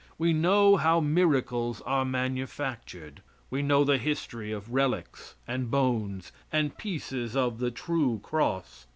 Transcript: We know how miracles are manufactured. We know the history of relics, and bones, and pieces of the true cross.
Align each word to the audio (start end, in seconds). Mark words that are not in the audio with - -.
We 0.17 0.33
know 0.33 0.77
how 0.77 0.99
miracles 0.99 1.79
are 1.81 2.05
manufactured. 2.05 3.21
We 3.51 3.61
know 3.61 3.83
the 3.83 3.99
history 3.99 4.51
of 4.51 4.73
relics, 4.73 5.35
and 5.47 5.69
bones, 5.69 6.31
and 6.51 6.75
pieces 6.75 7.35
of 7.35 7.59
the 7.59 7.69
true 7.69 8.19
cross. 8.23 8.87